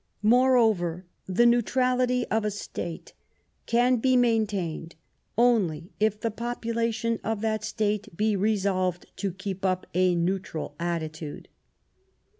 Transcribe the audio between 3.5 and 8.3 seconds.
can be maintained only if the population of that State